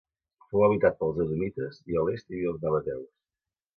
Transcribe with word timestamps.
Fou 0.53 0.63
habitat 0.67 0.95
pels 1.01 1.21
edomites 1.25 1.77
i 1.93 1.99
a 2.01 2.07
l'est 2.07 2.33
hi 2.33 2.37
havia 2.39 2.55
els 2.55 2.65
nabateus. 2.67 3.09